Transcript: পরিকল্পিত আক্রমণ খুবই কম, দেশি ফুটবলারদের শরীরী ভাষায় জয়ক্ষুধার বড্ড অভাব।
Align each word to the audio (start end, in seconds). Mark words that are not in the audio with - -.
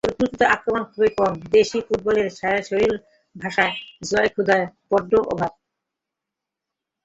পরিকল্পিত 0.03 0.41
আক্রমণ 0.55 0.83
খুবই 0.91 1.11
কম, 1.17 1.33
দেশি 1.55 1.77
ফুটবলারদের 1.87 2.35
শরীরী 2.67 2.97
ভাষায় 3.35 3.73
জয়ক্ষুধার 4.09 4.61
বড্ড 4.91 5.11
অভাব। 5.31 5.51